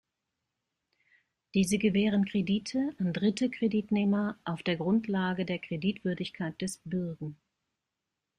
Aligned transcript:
Diese 1.53 1.77
gewähren 1.77 2.25
Kredite 2.25 2.95
an 2.97 3.13
dritte 3.13 3.51
Kreditnehmer 3.51 4.35
auf 4.45 4.63
der 4.63 4.75
Grundlage 4.77 5.45
der 5.45 5.59
Kreditwürdigkeit 5.59 6.59
des 6.59 6.81
Bürgen. 6.85 7.37